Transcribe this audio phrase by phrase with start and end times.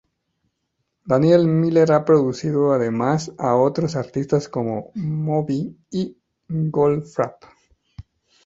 [1.05, 6.17] Daniel Miller ha producido además a otros artistas como Moby y
[6.49, 7.43] Goldfrapp.